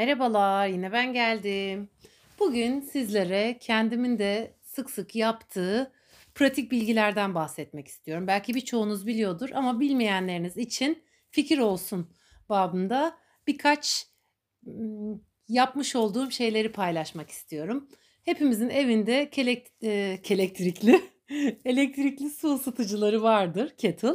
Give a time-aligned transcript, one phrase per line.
[0.00, 1.88] Merhabalar, yine ben geldim.
[2.38, 5.92] Bugün sizlere kendimin de sık sık yaptığı
[6.34, 8.26] pratik bilgilerden bahsetmek istiyorum.
[8.26, 12.10] Belki birçoğunuz biliyordur ama bilmeyenleriniz için fikir olsun
[12.48, 13.16] babında
[13.46, 14.06] birkaç
[15.48, 17.88] yapmış olduğum şeyleri paylaşmak istiyorum.
[18.24, 21.00] Hepimizin evinde kelek, e, kelektrikli,
[21.64, 24.14] elektrikli su ısıtıcıları vardır, kettle.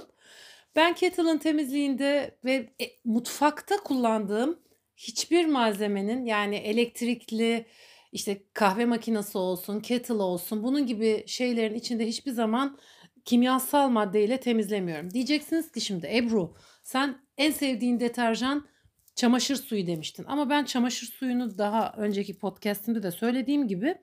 [0.76, 4.66] Ben kettle'ın temizliğinde ve e, mutfakta kullandığım
[4.98, 7.66] hiçbir malzemenin yani elektrikli
[8.12, 12.80] işte kahve makinesi olsun, kettle olsun bunun gibi şeylerin içinde hiçbir zaman
[13.26, 15.14] kimyasal maddeyle temizlemiyorum.
[15.14, 18.68] Diyeceksiniz ki şimdi Ebru sen en sevdiğin deterjan
[19.16, 20.26] çamaşır suyu demiştin.
[20.28, 23.96] Ama ben çamaşır suyunu daha önceki podcast'imde de söylediğim gibi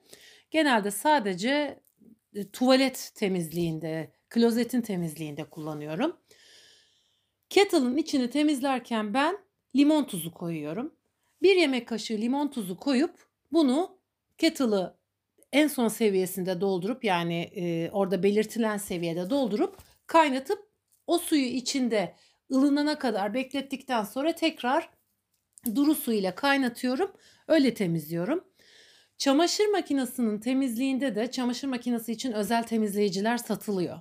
[0.51, 1.79] genelde sadece
[2.35, 6.17] e, tuvalet temizliğinde, klozetin temizliğinde kullanıyorum.
[7.49, 9.37] Kettle'ın içini temizlerken ben
[9.75, 10.93] limon tuzu koyuyorum.
[11.41, 13.97] Bir yemek kaşığı limon tuzu koyup bunu
[14.37, 14.97] kettle'ı
[15.51, 20.69] en son seviyesinde doldurup yani e, orada belirtilen seviyede doldurup kaynatıp
[21.07, 22.15] o suyu içinde
[22.51, 24.89] ılınana kadar beklettikten sonra tekrar
[25.75, 27.11] duru su ile kaynatıyorum.
[27.47, 28.43] Öyle temizliyorum.
[29.17, 33.99] Çamaşır makinesinin temizliğinde de çamaşır makinesi için özel temizleyiciler satılıyor.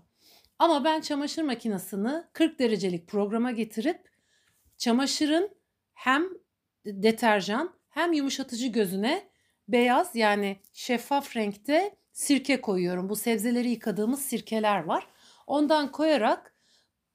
[0.59, 4.11] Ama ben çamaşır makinesini 40 derecelik programa getirip
[4.79, 5.62] çamaşırın
[6.03, 6.29] hem
[6.87, 9.29] deterjan hem yumuşatıcı gözüne
[9.69, 13.09] beyaz yani şeffaf renkte sirke koyuyorum.
[13.09, 15.07] Bu sebzeleri yıkadığımız sirkeler var.
[15.47, 16.55] Ondan koyarak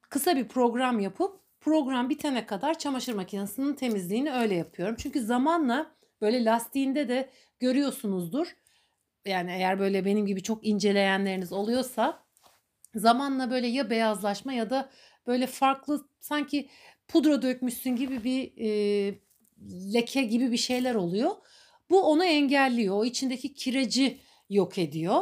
[0.09, 4.95] kısa bir program yapıp program bitene kadar çamaşır makinesinin temizliğini öyle yapıyorum.
[4.99, 5.91] Çünkü zamanla
[6.21, 7.29] böyle lastiğinde de
[7.59, 8.55] görüyorsunuzdur.
[9.25, 12.23] Yani eğer böyle benim gibi çok inceleyenleriniz oluyorsa
[12.95, 14.89] zamanla böyle ya beyazlaşma ya da
[15.27, 16.69] böyle farklı sanki
[17.07, 19.19] pudra dökmüşsün gibi bir e,
[19.93, 21.31] leke gibi bir şeyler oluyor.
[21.89, 22.95] Bu onu engelliyor.
[22.95, 24.19] O içindeki kireci
[24.49, 25.21] yok ediyor.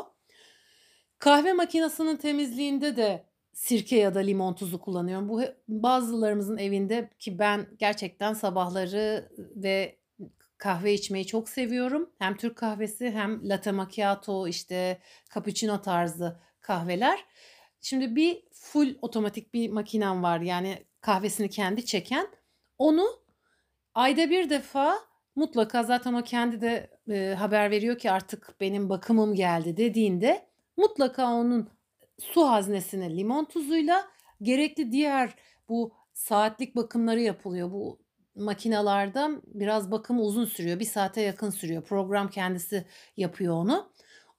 [1.20, 5.30] Kahve makinesinin temizliğinde de sirke ya da limon tuzu kullanıyorum.
[5.30, 10.00] Bu bazılarımızın evinde ki ben gerçekten sabahları ve
[10.58, 12.10] kahve içmeyi çok seviyorum.
[12.20, 15.00] Hem Türk kahvesi hem latte macchiato işte
[15.36, 17.26] cappuccino tarzı kahveler.
[17.82, 20.42] Şimdi bir full otomatik bir makinem var.
[20.42, 22.28] Yani kahvesini kendi çeken.
[22.78, 23.06] Onu
[23.94, 24.98] ayda bir defa
[25.36, 31.34] mutlaka zaten o kendi de e, haber veriyor ki artık benim bakımım geldi dediğinde mutlaka
[31.34, 31.70] onun
[32.20, 34.08] su haznesine limon tuzuyla
[34.42, 35.36] gerekli diğer
[35.70, 37.72] bu saatlik bakımları yapılıyor.
[37.72, 38.00] Bu
[38.36, 40.80] makinalarda biraz bakımı uzun sürüyor.
[40.80, 41.84] Bir saate yakın sürüyor.
[41.84, 42.86] Program kendisi
[43.18, 43.90] yapıyor onu.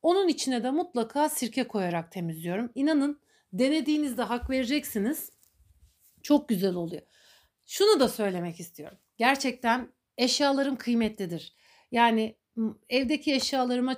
[0.03, 2.71] Onun içine de mutlaka sirke koyarak temizliyorum.
[2.75, 3.21] İnanın
[3.53, 5.31] denediğinizde hak vereceksiniz.
[6.27, 7.03] Çok güzel oluyor.
[7.67, 8.99] Şunu da söylemek istiyorum.
[9.17, 9.89] Gerçekten
[10.19, 11.57] eşyalarım kıymetlidir.
[11.91, 12.37] Yani
[12.89, 13.97] evdeki eşyalarıma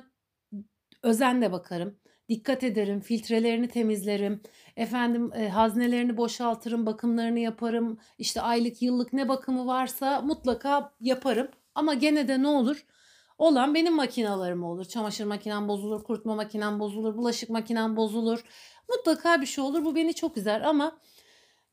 [1.02, 1.98] özenle bakarım.
[2.28, 4.42] Dikkat ederim, filtrelerini temizlerim.
[4.76, 7.98] Efendim e, haznelerini boşaltırım, bakımlarını yaparım.
[8.18, 11.48] İşte aylık, yıllık ne bakımı varsa mutlaka yaparım.
[11.74, 12.86] Ama gene de ne olur?
[13.38, 14.84] Olan benim makinalarım olur.
[14.84, 18.44] Çamaşır makinem bozulur, kurutma makinem bozulur, bulaşık makinem bozulur.
[18.88, 19.84] Mutlaka bir şey olur.
[19.84, 20.98] Bu beni çok üzer ama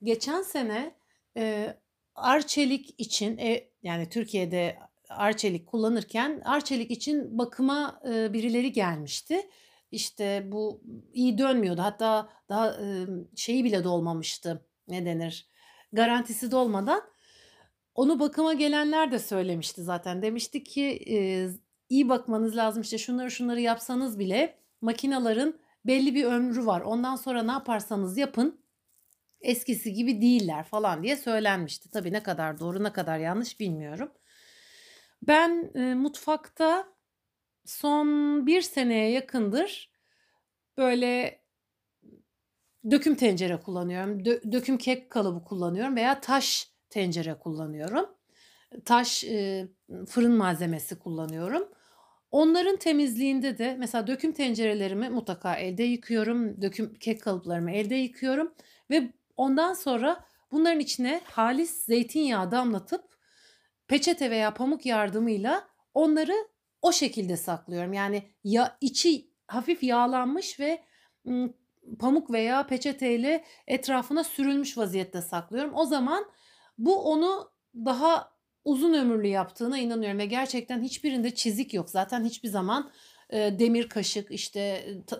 [0.05, 0.95] geçen sene
[1.37, 1.75] e,
[2.15, 4.77] Arçelik için e, yani Türkiye'de
[5.09, 9.49] Arçelik kullanırken Arçelik için bakıma e, birileri gelmişti.
[9.91, 10.81] İşte bu
[11.13, 11.81] iyi dönmüyordu.
[11.81, 13.05] Hatta daha e,
[13.35, 14.65] şeyi bile dolmamıştı.
[14.87, 15.47] Ne denir?
[15.93, 17.01] Garantisi dolmadan.
[17.95, 20.21] Onu bakıma gelenler de söylemişti zaten.
[20.21, 21.17] Demişti ki e,
[21.89, 22.81] iyi bakmanız lazım.
[22.81, 26.81] İşte şunları şunları yapsanız bile makinaların belli bir ömrü var.
[26.81, 28.64] Ondan sonra ne yaparsanız yapın
[29.41, 31.89] eskisi gibi değiller falan diye söylenmişti.
[31.91, 34.11] Tabii ne kadar doğru ne kadar yanlış bilmiyorum.
[35.21, 36.87] Ben e, mutfakta
[37.65, 38.07] son
[38.47, 39.91] bir seneye yakındır
[40.77, 41.41] böyle
[42.91, 44.19] döküm tencere kullanıyorum.
[44.19, 48.05] Dö- döküm kek kalıbı kullanıyorum veya taş tencere kullanıyorum.
[48.85, 49.67] Taş e,
[50.07, 51.69] fırın malzemesi kullanıyorum.
[52.31, 56.61] Onların temizliğinde de mesela döküm tencerelerimi mutlaka elde yıkıyorum.
[56.61, 58.53] Döküm kek kalıplarımı elde yıkıyorum
[58.91, 63.03] ve ondan sonra bunların içine halis zeytinyağı damlatıp
[63.87, 66.47] peçete veya pamuk yardımıyla onları
[66.81, 67.93] o şekilde saklıyorum.
[67.93, 70.83] Yani ya içi hafif yağlanmış ve
[71.99, 75.71] pamuk veya peçeteyle etrafına sürülmüş vaziyette saklıyorum.
[75.75, 76.25] O zaman
[76.77, 78.35] bu onu daha
[78.65, 81.89] uzun ömürlü yaptığına inanıyorum ve gerçekten hiçbirinde çizik yok.
[81.89, 82.91] Zaten hiçbir zaman
[83.29, 84.59] e, demir kaşık işte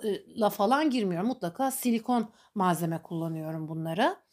[0.03, 1.23] e, la falan girmiyor.
[1.23, 4.25] Mutlaka silikon malzeme kullanıyorum bunlara.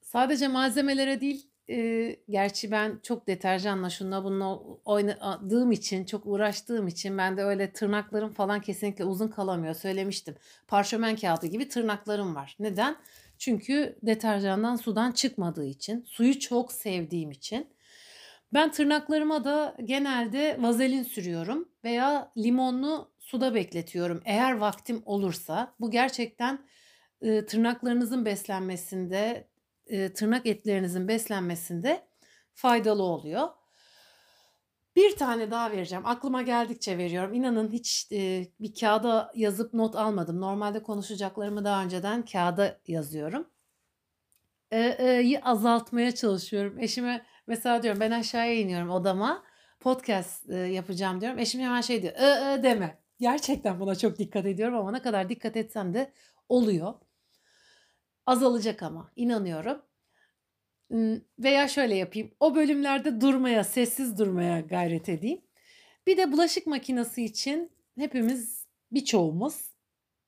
[0.00, 7.18] Sadece malzemelere değil Eee, gerçi ben çok deterjanla şununla bununla oynadığım için, çok uğraştığım için
[7.18, 9.74] bende öyle tırnaklarım falan kesinlikle uzun kalamıyor.
[9.74, 10.34] Söylemiştim.
[10.68, 12.56] Parşömen kağıdı gibi tırnaklarım var.
[12.58, 12.96] Neden?
[13.38, 17.66] Çünkü deterjandan, sudan çıkmadığı için, suyu çok sevdiğim için.
[18.54, 25.74] Ben tırnaklarıma da genelde vazelin sürüyorum veya limonlu suda bekletiyorum eğer vaktim olursa.
[25.80, 26.66] Bu gerçekten,
[27.24, 29.48] ııı, tırnaklarınızın beslenmesinde,
[29.86, 32.06] eee, tırnak etlerinizin beslenmesinde
[32.54, 33.48] faydalı oluyor.
[34.96, 36.06] Bir tane daha vereceğim.
[36.06, 37.34] Aklıma geldikçe veriyorum.
[37.34, 40.40] İnanın hiç, eee, bir kağıda yazıp not almadım.
[40.40, 43.46] Normalde konuşacaklarımı daha önceden kağıda yazıyorum.
[44.72, 46.78] Eee, eee, azaltmaya çalışıyorum.
[46.78, 49.44] Eşime mesela diyorum ben aşağıya iniyorum odama,
[49.80, 51.38] podcast, eee, yapacağım diyorum.
[51.38, 52.98] Eşim hemen şey diyor, "I, ı" deme.
[53.20, 56.12] Gerçekten buna çok dikkat ediyorum ama ne kadar dikkat etsem de
[56.48, 56.94] oluyor.
[58.26, 59.82] Azalacak ama, inanıyorum.
[61.38, 65.40] Veya şöyle yapayım, o bölümlerde durmaya, sessiz durmaya gayret edeyim.
[66.06, 69.74] Bir de bulaşık makinesi için hepimiz, birçoğumuz,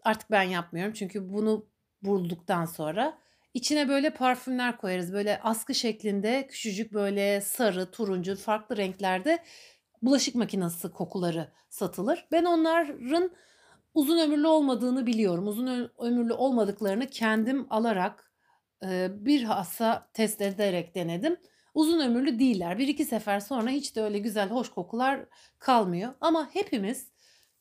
[0.04, 1.66] artık ben yapmıyorum çünkü bunu
[2.02, 3.18] bulduktan sonra,
[3.56, 5.12] içine böyle parfümler koyarız.
[5.12, 9.38] Böyle askı şeklinde küçücük böyle sarı, turuncu, farklı renklerde
[10.02, 12.26] bulaşık makinesi kokuları satılır.
[12.32, 13.30] Ben onların
[13.94, 15.48] uzun ömürlü olmadığını biliyorum.
[15.48, 18.32] Uzun ömürlü olmadıklarını kendim alarak,
[18.82, 21.36] eee, bilhassa test ederek denedim.
[21.74, 22.78] Uzun ömürlü değiller.
[22.78, 25.20] 1-2 sefer sonra hiç de öyle güzel, hoş kokular
[25.58, 27.10] kalmıyor ama hepimiz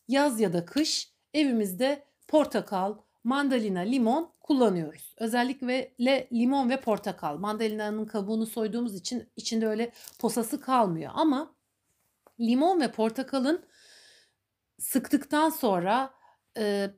[0.08, 5.16] yaz ya da kış evimizde portakal, mandalina, limon kullanıyoruz.
[5.18, 7.38] Özellikle le limon ve portakal.
[7.38, 11.56] Mandalinanın kabuğunu soyduğumuz için içinde öyle posası kalmıyor ama
[12.40, 13.66] limon ve portakalın
[14.80, 16.14] sıktıktan sonra,
[16.58, 16.92] eee,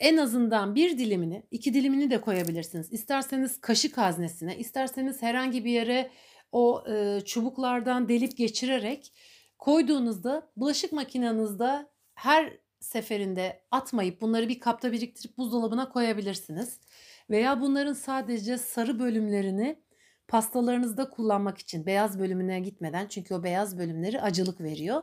[0.00, 2.92] en azından 1 dilimini, 2 dilimini de koyabilirsiniz.
[2.92, 6.10] İsterseniz kaşık haznesine, isterseniz herhangi bir yere
[6.52, 9.12] o, eee, çubuklardan delip geçirerek
[9.58, 16.80] koyduğunuzda bulaşık makinenizde her seferinde atmayıp bunları bir kapta biriktirip buzdolabına koyabilirsiniz.
[17.30, 19.82] Veya bunların sadece sarı bölümlerini
[20.28, 25.02] pastalarınızda kullanmak için beyaz bölümüne gitmeden çünkü o beyaz bölümleri acılık veriyor.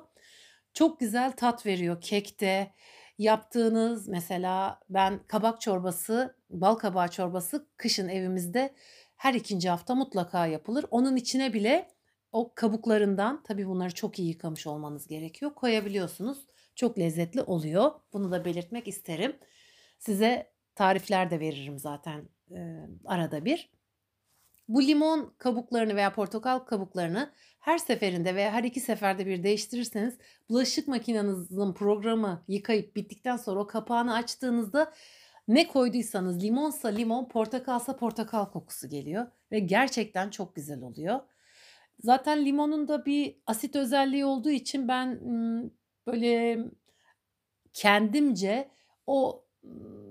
[0.74, 2.74] Çok güzel tat veriyor kekte,
[3.18, 8.74] yaptığınız mesela ben kabak çorbası, balkabağı çorbası kışın evimizde
[9.16, 10.86] her 2'nci hafta mutlaka yapılır.
[10.92, 11.94] Onun içine bile
[12.36, 16.46] o kabuklarından, tabii bunları çok iyi yıkamış olmanız gerekiyor, koyabiliyorsunuz.
[16.76, 17.92] Çok lezzetli oluyor.
[18.14, 19.36] Bunu da belirtmek isterim.
[20.00, 23.70] Size tarifler de veririm zaten, eee, arada bir.
[24.68, 30.18] Bu limon kabuklarını veya portakal kabuklarını her seferinde veya her 2 seferde bir değiştirirseniz
[30.50, 34.94] bulaşık makinenizin programı yıkayıp bittikten sonra o kapağını açtığınızda
[35.48, 41.20] ne koyduysanız limonsa limon, portakalsa portakal kokusu geliyor ve gerçekten çok güzel oluyor.
[42.00, 45.19] Zaten limonun da bir asit özelliği olduğu için ben,
[46.07, 46.59] böyle
[47.74, 48.71] kendimce
[49.07, 49.45] o,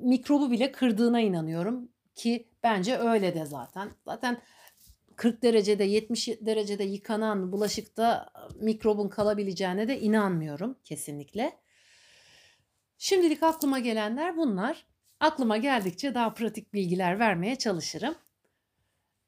[0.01, 3.91] mikrobu bile kırdığına inanıyorum ki bence öyle de zaten.
[4.05, 4.43] Zaten
[5.17, 11.59] 40 derecede, 70 derecede yıkanan bulaşıkta mikrobun kalabileceğine de inanmıyorum kesinlikle.
[12.99, 14.87] Şimdilik aklıma gelenler bunlar.
[15.21, 18.15] Aklıma geldikçe daha pratik bilgiler vermeye çalışırım.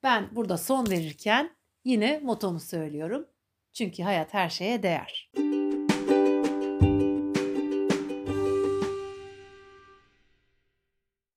[0.03, 1.57] Ben burada son verirken
[1.87, 3.27] yine mottomu söylüyorum.
[3.73, 5.31] Çünkü hayat her şeye değer.